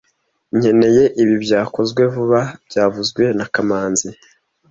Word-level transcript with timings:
Nkeneye 0.57 1.03
ibi 1.21 1.35
byakozwe 1.43 2.01
vuba 2.13 2.41
byavuzwe 2.67 3.23
na 3.37 3.45
kamanzi 3.53 4.09